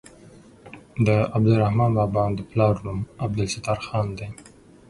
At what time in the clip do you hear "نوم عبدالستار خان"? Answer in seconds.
2.85-4.07